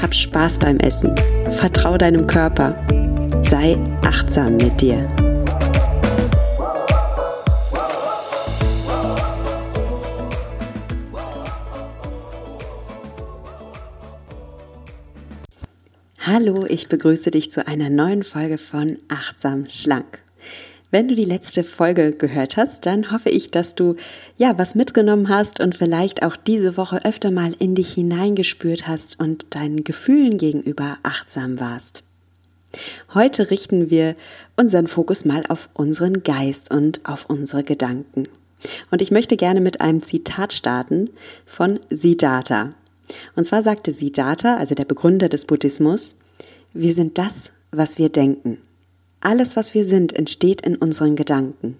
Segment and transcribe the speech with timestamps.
[0.00, 1.14] Hab Spaß beim Essen.
[1.50, 2.74] Vertrau deinem Körper.
[3.40, 5.08] Sei achtsam mit dir.
[16.18, 20.25] Hallo, ich begrüße dich zu einer neuen Folge von Achtsam Schlank.
[20.92, 23.96] Wenn du die letzte Folge gehört hast, dann hoffe ich, dass du
[24.36, 29.18] ja was mitgenommen hast und vielleicht auch diese Woche öfter mal in dich hineingespürt hast
[29.18, 32.04] und deinen Gefühlen gegenüber achtsam warst.
[33.14, 34.14] Heute richten wir
[34.56, 38.28] unseren Fokus mal auf unseren Geist und auf unsere Gedanken.
[38.90, 41.10] Und ich möchte gerne mit einem Zitat starten
[41.44, 42.70] von Siddhartha.
[43.34, 46.14] Und zwar sagte Siddhartha, also der Begründer des Buddhismus,
[46.72, 48.58] wir sind das, was wir denken.
[49.26, 51.76] Alles, was wir sind, entsteht in unseren Gedanken.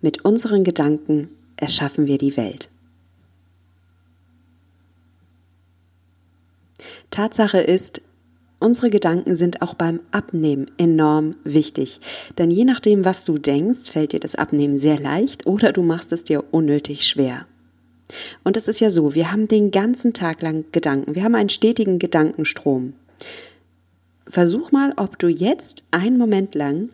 [0.00, 2.68] Mit unseren Gedanken erschaffen wir die Welt.
[7.10, 8.02] Tatsache ist,
[8.60, 11.98] unsere Gedanken sind auch beim Abnehmen enorm wichtig.
[12.38, 16.12] Denn je nachdem, was du denkst, fällt dir das Abnehmen sehr leicht oder du machst
[16.12, 17.48] es dir unnötig schwer.
[18.44, 21.16] Und es ist ja so, wir haben den ganzen Tag lang Gedanken.
[21.16, 22.92] Wir haben einen stetigen Gedankenstrom
[24.28, 26.90] versuch mal, ob du jetzt einen Moment lang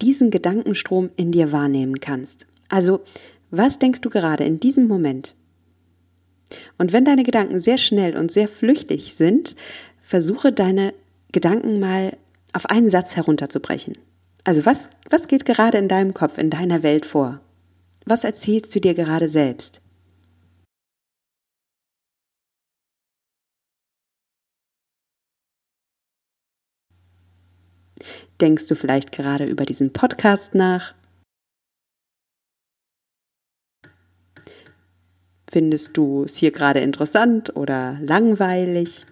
[0.00, 2.46] diesen Gedankenstrom in dir wahrnehmen kannst.
[2.68, 3.00] Also,
[3.50, 5.34] was denkst du gerade in diesem Moment?
[6.76, 9.56] Und wenn deine Gedanken sehr schnell und sehr flüchtig sind,
[10.00, 10.94] versuche deine
[11.32, 12.16] Gedanken mal
[12.52, 13.98] auf einen Satz herunterzubrechen.
[14.44, 17.40] Also was, was geht gerade in deinem Kopf, in deiner Welt vor?
[18.06, 19.82] Was erzählst du dir gerade selbst?
[28.40, 30.94] Denkst du vielleicht gerade über diesen Podcast nach?
[35.50, 39.06] Findest du es hier gerade interessant oder langweilig?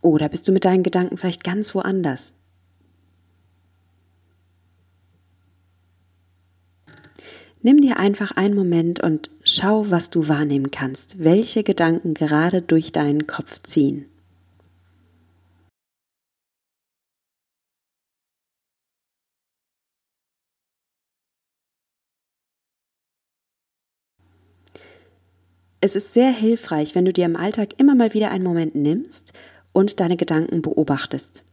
[0.00, 2.34] Oder bist du mit deinen Gedanken vielleicht ganz woanders?
[7.62, 12.92] Nimm dir einfach einen Moment und schau, was du wahrnehmen kannst, welche Gedanken gerade durch
[12.92, 14.04] deinen Kopf ziehen.
[25.86, 29.32] Es ist sehr hilfreich, wenn du dir im Alltag immer mal wieder einen Moment nimmst
[29.72, 31.44] und deine Gedanken beobachtest.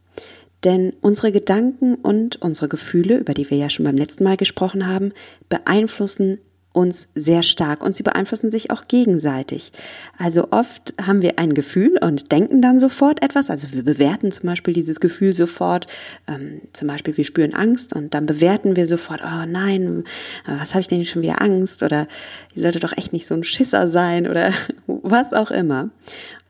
[0.64, 4.88] Denn unsere Gedanken und unsere Gefühle, über die wir ja schon beim letzten Mal gesprochen
[4.88, 5.12] haben,
[5.48, 6.38] beeinflussen
[6.74, 9.72] uns sehr stark und sie beeinflussen sich auch gegenseitig.
[10.18, 13.48] Also oft haben wir ein Gefühl und denken dann sofort etwas.
[13.48, 15.86] Also wir bewerten zum Beispiel dieses Gefühl sofort.
[16.26, 20.02] Ähm, zum Beispiel wir spüren Angst und dann bewerten wir sofort, oh nein,
[20.46, 21.84] was habe ich denn schon wieder Angst?
[21.84, 22.08] Oder
[22.54, 24.52] ich sollte doch echt nicht so ein Schisser sein oder
[24.86, 25.90] was auch immer.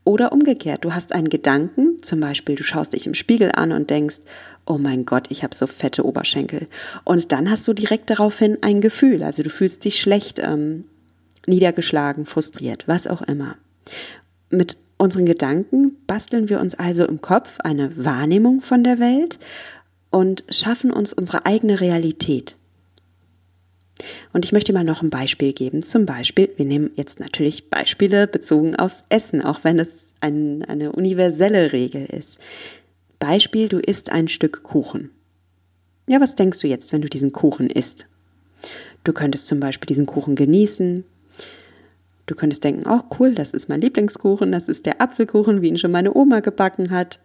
[0.04, 3.88] Oder umgekehrt, du hast einen Gedanken, zum Beispiel du schaust dich im Spiegel an und
[3.88, 4.18] denkst,
[4.66, 6.68] oh mein Gott, ich habe so fette Oberschenkel.
[7.04, 10.84] Und dann hast du direkt daraufhin ein Gefühl, also du fühlst dich schlecht, ähm,
[11.46, 13.56] niedergeschlagen, frustriert, was auch immer.
[14.50, 19.38] Mit unseren Gedanken basteln wir uns also im Kopf eine Wahrnehmung von der Welt
[20.10, 22.56] und schaffen uns unsere eigene Realität.
[24.32, 25.82] Und ich möchte mal noch ein Beispiel geben.
[25.82, 30.92] Zum Beispiel, wir nehmen jetzt natürlich Beispiele bezogen aufs Essen, auch wenn es ein, eine
[30.92, 32.40] universelle Regel ist.
[33.18, 35.10] Beispiel, du isst ein Stück Kuchen.
[36.06, 38.06] Ja, was denkst du jetzt, wenn du diesen Kuchen isst?
[39.04, 41.04] Du könntest zum Beispiel diesen Kuchen genießen.
[42.26, 45.78] Du könntest denken, oh cool, das ist mein Lieblingskuchen, das ist der Apfelkuchen, wie ihn
[45.78, 47.20] schon meine Oma gebacken hat.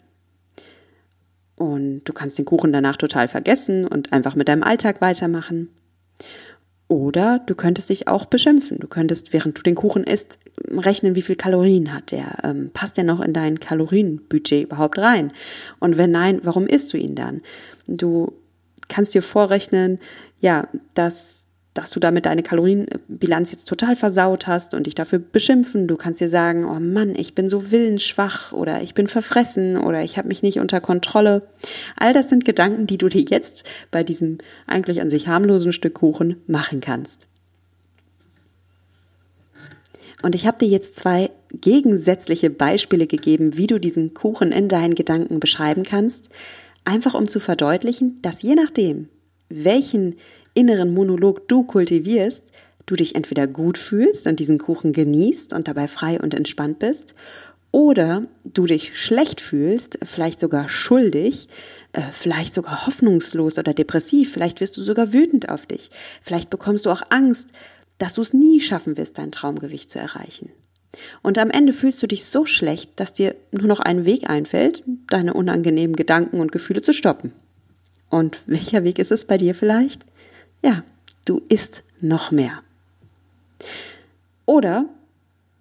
[1.56, 5.70] Und du kannst den Kuchen danach total vergessen und einfach mit deinem Alltag weitermachen.
[6.90, 8.80] Oder du könntest dich auch beschimpfen.
[8.80, 10.40] Du könntest, während du den Kuchen isst,
[10.72, 12.40] rechnen, wie viel Kalorien hat der.
[12.44, 15.32] Ähm, passt der noch in dein Kalorienbudget überhaupt rein?
[15.80, 17.42] Und wenn nein, warum isst du ihn dann?
[17.86, 18.34] Du
[18.88, 20.00] kannst dir vorrechnen,
[20.40, 21.49] ja, dass
[21.80, 25.88] dass du damit deine Kalorienbilanz jetzt total versaut hast und dich dafür beschimpfen.
[25.88, 30.04] Du kannst dir sagen, oh Mann, ich bin so willensschwach oder ich bin verfressen oder
[30.04, 31.48] ich habe mich nicht unter Kontrolle.
[31.96, 35.94] All das sind Gedanken, die du dir jetzt bei diesem eigentlich an sich harmlosen Stück
[35.94, 37.28] Kuchen machen kannst.
[40.22, 44.96] Und ich habe dir jetzt zwei gegensätzliche Beispiele gegeben, wie du diesen Kuchen in deinen
[44.96, 46.28] Gedanken beschreiben kannst,
[46.84, 49.08] einfach um zu verdeutlichen, dass je nachdem,
[49.48, 50.16] welchen
[50.60, 52.44] inneren Monolog du kultivierst,
[52.86, 57.16] du dich entweder gut fühlst und diesen Kuchen genießt und dabei frei und entspannt bist,
[57.72, 61.48] oder du dich schlecht fühlst, vielleicht sogar schuldig,
[61.94, 65.92] äh, vielleicht sogar hoffnungslos oder depressiv, vielleicht wirst du sogar wütend auf dich,
[66.22, 67.50] vielleicht bekommst du auch Angst,
[68.00, 70.50] dass du es nie schaffen wirst, dein Traumgewicht zu erreichen.
[71.22, 74.84] Und am Ende fühlst du dich so schlecht, dass dir nur noch ein Weg einfällt,
[75.08, 77.34] deine unangenehmen Gedanken und Gefühle zu stoppen.
[78.10, 80.06] Und welcher Weg ist es bei dir vielleicht?
[80.62, 80.84] Ja,
[81.26, 82.62] du isst noch mehr.
[84.46, 84.86] Oder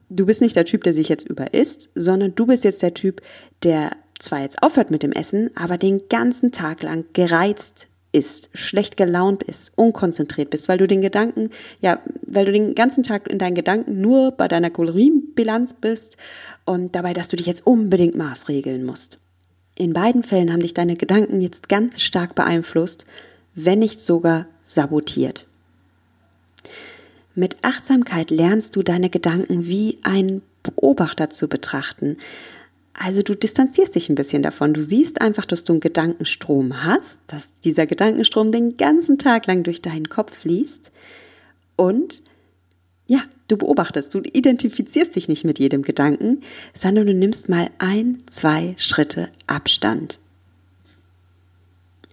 [0.09, 3.21] du bist nicht der Typ, der sich jetzt überisst, sondern du bist jetzt der Typ,
[3.62, 8.97] der zwar jetzt aufhört mit dem Essen, aber den ganzen Tag lang gereizt ist, schlecht
[8.97, 11.50] gelaunt bist, unkonzentriert bist, weil du den Gedanken,
[11.81, 16.17] ja, weil du den ganzen Tag in deinen Gedanken nur bei deiner Kalorienbilanz bist
[16.65, 19.19] und dabei, dass du dich jetzt unbedingt maßregeln musst.
[19.75, 23.06] In beiden Fällen haben dich deine Gedanken jetzt ganz stark beeinflusst,
[23.55, 25.47] wenn nicht sogar sabotiert.
[27.35, 32.19] Mit Achtsamkeit lernst du deine Gedanken wie ein Beobachter zu betrachten.
[32.93, 34.75] Also du distanzierst dich ein bisschen davon.
[34.75, 39.62] Du siehst einfach, dass du einen Gedankenstrom hast, dass dieser Gedankenstrom den ganzen Tag lang
[39.62, 40.91] durch deinen Kopf fließt.
[41.76, 42.23] Und
[43.06, 46.41] ja, du beobachtest, du identifizierst dich nicht mit jedem Gedanken,
[46.75, 50.19] sondern du nimmst mal ein, zwei Schritte Abstand.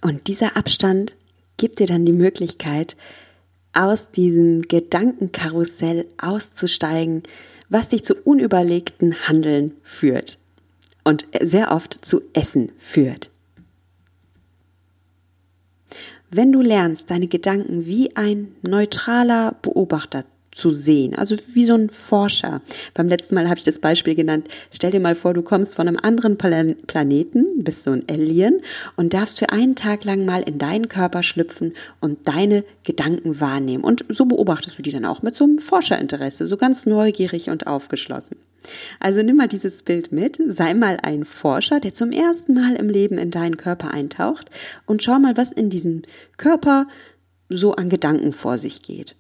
[0.02, 1.16] Und dieser Abstand
[1.58, 2.96] gibt dir dann die Möglichkeit,
[3.74, 7.24] aus diesem Gedankenkarussell auszusteigen,
[7.70, 10.40] was dich zu unüberlegten Handeln führt
[11.04, 13.32] und sehr oft zu Essen führt.
[16.32, 20.26] Wenn du lernst, deine Gedanken wie ein neutraler Beobachter
[20.56, 22.62] zu sehen, also wie so ein Forscher.
[22.94, 24.48] Beim letzten Mal habe ich das Beispiel genannt.
[24.72, 28.62] Stell dir mal vor, du kommst von einem anderen Plan Planeten, bist so ein Alien
[28.96, 33.84] und darfst für einen Tag lang mal in deinen Körper schlüpfen und deine Gedanken wahrnehmen.
[33.84, 37.68] Und so beobachtest du die dann auch mit so einem Forscherinteresse, so ganz neugierig und
[37.68, 38.38] aufgeschlossen.
[39.00, 42.90] Also nimm mal dieses Bild mit, sei mal ein Forscher, der zum ersten Mal im
[42.90, 44.50] Leben in deinen Körper eintaucht
[44.86, 46.04] und schau mal, was in diesem
[46.38, 46.88] Körper
[47.50, 49.16] so an Gedanken vor sich geht.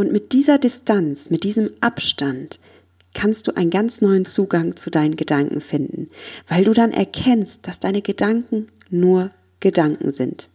[0.00, 2.58] Und mit dieser Distanz, mit diesem Abstand,
[3.12, 6.08] kannst du einen ganz neuen Zugang zu deinen Gedanken finden,
[6.48, 9.30] weil du dann erkennst, dass deine Gedanken nur
[9.60, 10.48] Gedanken sind.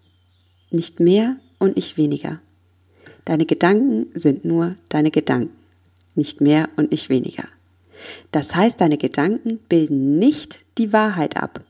[0.71, 2.39] Nicht mehr und nicht weniger.
[3.23, 5.53] Deine Gedanken sind nur deine Gedanken,
[6.15, 7.47] nicht mehr und nicht weniger.
[8.31, 11.63] Das heißt, deine Gedanken bilden nicht die Wahrheit ab.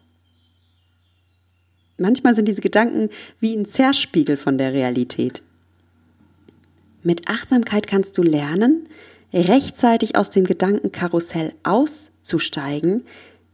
[1.97, 3.09] Manchmal sind diese Gedanken
[3.41, 5.43] wie ein Zerspiegel von der Realität.
[7.05, 8.89] Mit Achtsamkeit kannst du lernen,
[9.31, 13.03] rechtzeitig aus dem Gedankenkarussell auszusteigen,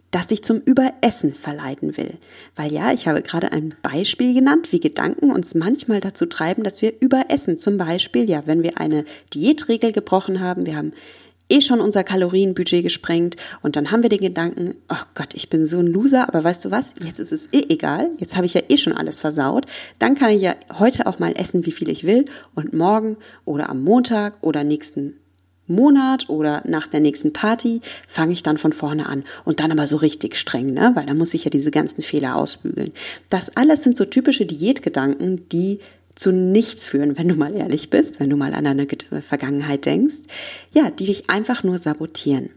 [0.09, 2.13] das sich zum Überessen verleiten will.
[2.55, 6.81] Weil ja, ich habe gerade ein Beispiel genannt, wie Gedanken uns manchmal dazu treiben, dass
[6.81, 7.57] wir überessen.
[7.57, 9.03] Zum Beispiel, ja, wenn wir eine
[9.33, 10.93] Diätregel gebrochen haben, wir haben
[11.51, 13.35] eh schon unser Kalorienbudget gesprengt.
[13.61, 16.65] Und dann haben wir den Gedanken, oh Gott, ich bin so ein Loser, aber weißt
[16.65, 19.65] du was, jetzt ist es eh egal, jetzt habe ich ja eh schon alles versaut,
[19.99, 22.25] dann kann ich ja heute auch mal essen, wie viel ich will.
[22.55, 25.15] Und morgen oder am Montag oder nächsten
[25.67, 29.23] Monat oder nach der nächsten Party fange ich dann von vorne an.
[29.45, 30.91] Und dann aber so richtig streng, ne?
[30.95, 32.91] weil dann muss ich ja diese ganzen Fehler ausbügeln.
[33.29, 35.79] Das alles sind so typische Diätgedanken, die
[36.15, 38.87] zu nichts führen, wenn du mal ehrlich bist, wenn du mal an deine
[39.21, 40.17] Vergangenheit denkst,
[40.73, 42.49] ja, die dich einfach nur sabotieren.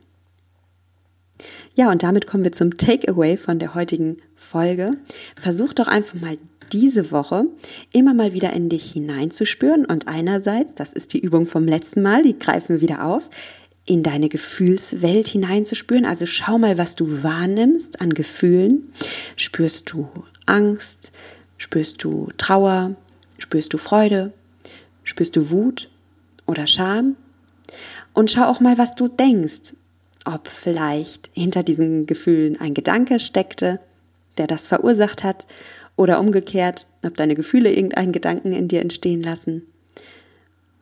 [1.74, 4.96] Ja, und damit kommen wir zum Takeaway von der heutigen Folge.
[5.36, 6.36] Versuch doch einfach mal
[6.72, 7.46] diese Woche
[7.92, 12.22] immer mal wieder in dich hineinzuspüren und einerseits, das ist die Übung vom letzten Mal,
[12.22, 13.28] die greifen wir wieder auf,
[13.86, 16.06] in deine Gefühlswelt hineinzuspüren.
[16.06, 18.92] Also schau mal, was du wahrnimmst an Gefühlen.
[19.36, 20.08] Spürst du
[20.46, 21.12] Angst?
[21.58, 22.96] Spürst du Trauer?
[23.44, 24.32] Spürst du Freude?
[25.02, 25.90] Spürst du Wut
[26.46, 27.14] oder Scham?
[28.14, 29.74] Und schau auch mal, was du denkst.
[30.24, 33.80] Ob vielleicht hinter diesen Gefühlen ein Gedanke steckte,
[34.38, 35.46] der das verursacht hat,
[35.94, 39.66] oder umgekehrt, ob deine Gefühle irgendeinen Gedanken in dir entstehen lassen.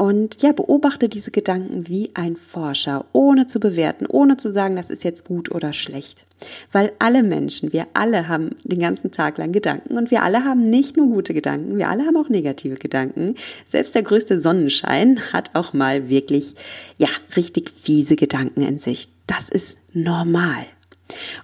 [0.03, 4.91] Und ja, beobachte diese Gedanken wie ein Forscher, ohne zu bewerten, ohne zu sagen, das
[4.91, 6.27] ist jetzt gut oder schlecht.
[6.73, 10.65] Weil alle Menschen, wir alle haben den ganzen Tag lang Gedanken und wir alle haben
[10.65, 13.37] nicht nur gute Gedanken, wir alle haben auch negative Gedanken.
[13.65, 16.57] Selbst der größte Sonnenschein hat auch mal wirklich,
[16.99, 17.07] ja,
[17.37, 19.09] richtig fiese Gedanken in sich.
[19.29, 20.67] Das ist normal.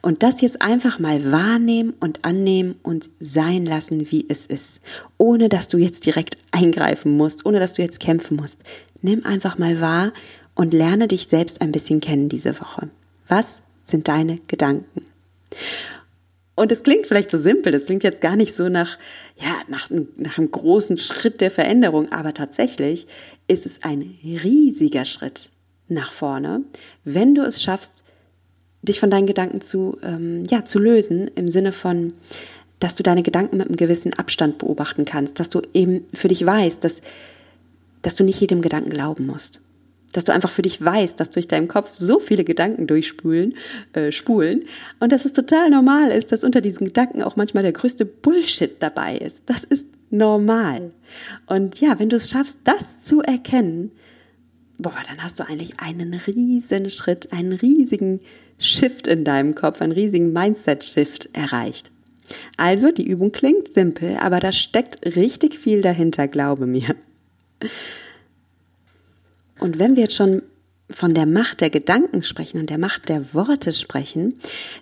[0.03, 4.81] Und das jetzt einfach mal wahrnehmen und annehmen und sein lassen, wie es ist.
[5.19, 8.61] Ohne dass du jetzt direkt eingreifen musst, ohne dass du jetzt kämpfen musst.
[9.03, 10.13] Nimm einfach mal wahr
[10.55, 12.89] und lerne dich selbst ein bisschen kennen diese Woche.
[13.29, 15.07] Was sind deine Gedanken?
[16.59, 18.99] Und es klingt vielleicht so simpel, das klingt jetzt gar nicht so nach,
[19.37, 23.07] ja, nach, nach einem großen Schritt der Veränderung, aber tatsächlich
[23.47, 25.51] ist es ein riesiger Schritt
[25.87, 26.65] nach vorne,
[27.05, 28.03] wenn du es schaffst,
[28.83, 32.13] dich von deinen Gedanken zu, ähm, ja, zu lösen, im Sinne von,
[32.81, 36.45] dass du deine Gedanken mit einem gewissen Abstand beobachten kannst, dass du eben für dich
[36.45, 37.03] weißt, dass,
[38.03, 39.61] dass du nicht jedem Gedanken glauben musst.
[40.13, 43.57] Dass du einfach für dich weißt, dass durch deinen Kopf so viele Gedanken durchspulen,
[43.93, 44.65] äh, spulen
[45.01, 48.77] und dass es total normal ist, dass unter diesen Gedanken auch manchmal der größte Bullshit
[48.79, 49.43] dabei ist.
[49.47, 50.93] Das ist normal.
[51.47, 53.91] Und ja, wenn du es schaffst, das zu erkennen,
[54.79, 58.21] boah, dann hast du eigentlich einen riesen Schritt, einen riesigen
[58.59, 61.91] Shift in deinem Kopf, einen riesigen Mindset-Shift erreicht.
[62.57, 66.95] Also, die Übung klingt simpel, aber da steckt richtig viel dahinter, glaube mir.
[69.59, 70.43] Und wenn wir jetzt schon
[70.91, 74.39] von der Macht der Gedanken sprechen und der Macht der Worte sprechen,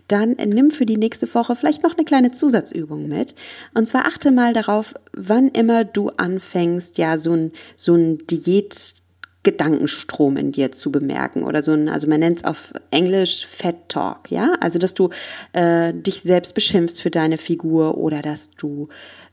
[0.07, 3.35] dann nimm für die nächste Woche vielleicht noch eine kleine Zusatzübung mit.
[3.75, 9.03] Und zwar achte mal darauf, wann immer du anfängst, ja, so ein, so ein Diät
[9.47, 13.89] Gedankenstrom in dir zu bemerken oder so ein, also man nennt es auf Englisch Fat
[13.89, 15.11] Talk, ja, also dass du
[15.53, 18.89] äh, dich selbst beschimpfst für deine Figur oder dass du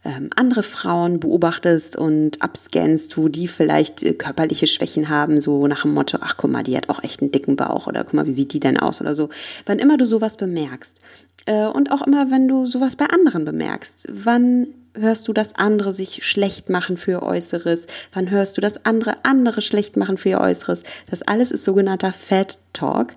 [0.06, 5.82] ähm, andere Frauen beobachtest und abscannst, wo die vielleicht äh, körperliche Schwächen haben, so nach
[5.82, 8.28] dem Motto, ach guck mal, die hat auch echt einen dicken Bauch oder guck mal,
[8.28, 9.30] wie sieht die denn aus oder so.
[9.66, 11.00] Wann immer du sowas bemerkst
[11.48, 16.26] und auch immer, wenn du sowas bei anderen bemerkst, wann hörst du, dass andere sich
[16.26, 17.88] schlecht machen für ihr Äußeres?
[18.14, 20.84] Wann hörst du, dass andere andere schlecht machen für ihr Äußeres?
[21.10, 23.14] Das alles ist sogenannter Fat Talk,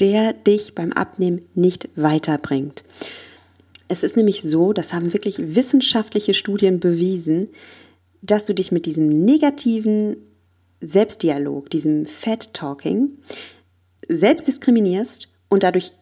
[0.00, 2.84] der dich beim Abnehmen nicht weiterbringt.
[3.88, 7.48] Es ist nämlich so, das haben wirklich wissenschaftliche Studien bewiesen,
[8.22, 10.16] dass du dich mit diesem negativen
[10.80, 13.18] Selbstdialog, diesem Fat Talking,
[14.08, 15.92] selbst diskriminierst und dadurch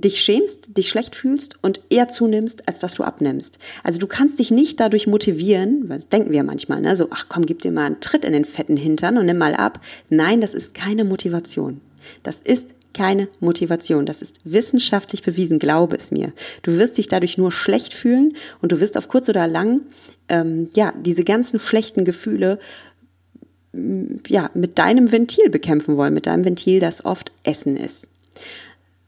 [0.00, 3.58] dich schämst, dich schlecht fühlst und eher zunimmst, als dass du abnimmst.
[3.82, 6.96] Also du kannst dich nicht dadurch motivieren, das denken wir manchmal, ne?
[6.96, 9.54] so, ach komm, gib dir mal einen Tritt in den fetten Hintern und nimm mal
[9.54, 9.80] ab.
[10.10, 11.80] Nein, das ist keine Motivation.
[12.22, 14.06] Das ist keine Motivation.
[14.06, 16.32] Das ist wissenschaftlich bewiesen, glaube es mir.
[16.62, 19.82] Du wirst dich dadurch nur schlecht fühlen und du wirst auf kurz oder lang,
[20.28, 22.58] ähm, ja, diese ganzen schlechten Gefühle
[24.28, 28.10] ja, mit deinem Ventil bekämpfen wollen, mit deinem Ventil, das oft Essen ist.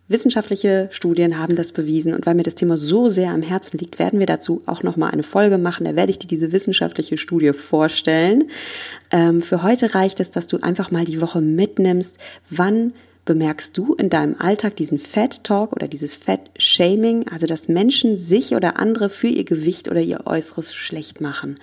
[0.08, 3.98] Wissenschaftliche Studien haben das bewiesen und weil mir das Thema so sehr am Herzen liegt,
[3.98, 5.84] werden wir dazu auch noch mal eine Folge machen.
[5.84, 8.50] Da werde ich dir diese wissenschaftliche Studie vorstellen.
[9.10, 12.18] Ähm, für heute reicht es, dass du einfach mal die Woche mitnimmst.
[12.48, 12.92] Wann
[13.24, 18.16] bemerkst du in deinem Alltag diesen Fat Talk oder dieses Fat Shaming, also dass Menschen
[18.16, 21.56] sich oder andere für ihr Gewicht oder ihr Äußeres schlecht machen?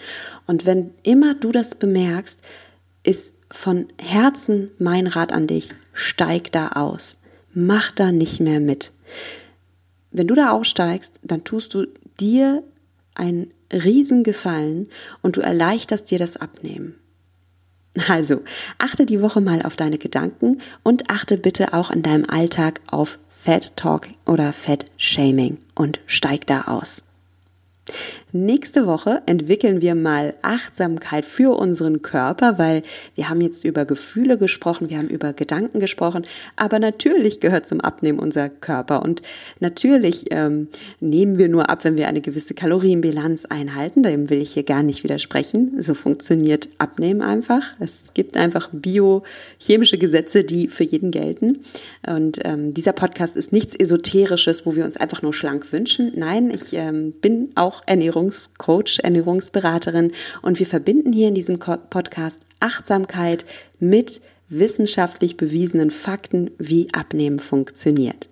[0.47, 2.41] Und wenn immer du das bemerkst,
[3.03, 7.15] ist von Herzen mein Rat an dich, steig da aus
[7.53, 8.91] mach da nicht mehr mit.
[10.11, 11.87] Wenn du da aussteigst, dann tust du
[12.19, 12.63] dir
[13.15, 14.89] einen Riesengefallen
[15.21, 16.95] und du erleichterst dir das Abnehmen.
[18.07, 18.41] Also,
[18.79, 23.19] achte die Woche mal auf deine Gedanken und achte bitte auch in deinem Alltag auf
[23.29, 27.03] Fat Talk oder Fat Shaming und steig da aus.
[28.35, 32.81] Nächste Woche entwickeln wir mal Achtsamkeit für unseren Körper, weil
[33.13, 36.25] wir haben jetzt über Gefühle gesprochen, wir haben über Gedanken gesprochen,
[36.55, 39.21] aber natürlich gehört zum Abnehmen unser Körper und
[39.59, 40.67] natürlich ähm,
[40.99, 44.01] nehmen wir nur ab, wenn wir eine gewisse Kalorienbilanz einhalten.
[44.01, 45.79] Dem will ich hier gar nicht widersprechen.
[45.79, 47.61] So funktioniert Abnehmen einfach.
[47.79, 51.59] Es gibt einfach biochemische Gesetze, die für jeden gelten.
[52.07, 56.13] Und ähm, dieser Podcast ist nichts Esoterisches, wo wir uns einfach nur schlank wünschen.
[56.15, 60.11] Nein, ich ähm, bin auch Ernährung Ernährungscoach, Ernährungsberaterin
[60.41, 63.45] und wir verbinden hier in diesem Podcast Achtsamkeit
[63.79, 68.29] mit wissenschaftlich bewiesenen Fakten, wie Abnehmen funktioniert.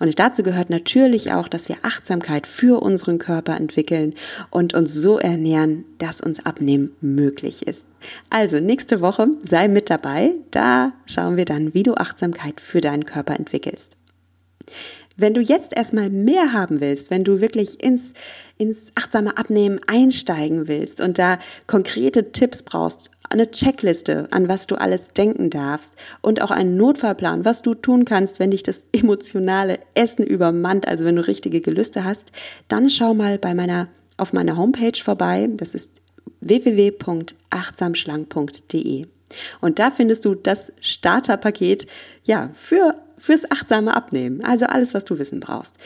[0.00, 4.14] Und dazu gehört natürlich auch, dass wir Achtsamkeit für unseren Körper entwickeln
[4.50, 7.86] und uns so ernähren, dass uns Abnehmen möglich ist.
[8.28, 10.32] Also nächste Woche sei mit dabei.
[10.50, 13.96] Da schauen wir dann, wie du Achtsamkeit für deinen Körper entwickelst.
[15.22, 18.12] Wenn du jetzt erstmal mehr haben willst, wenn du wirklich ins,
[18.58, 21.38] ins achtsame Abnehmen einsteigen willst und da
[21.68, 27.44] konkrete Tipps brauchst, eine Checkliste, an was du alles denken darfst und auch einen Notfallplan,
[27.44, 32.02] was du tun kannst, wenn dich das emotionale Essen übermannt, also wenn du richtige Gelüste
[32.02, 32.32] hast,
[32.66, 33.86] dann schau mal bei meiner,
[34.16, 35.48] auf meiner Homepage vorbei.
[35.56, 36.02] Das ist
[36.40, 39.06] www.achtsamschlank.de.
[39.60, 41.86] Und da findest du das Starterpaket,
[42.24, 44.42] ja, für fürs achtsame Abnehmen.
[44.44, 45.76] Also alles, was du wissen brauchst.